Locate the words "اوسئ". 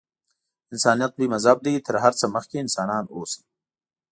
3.15-3.41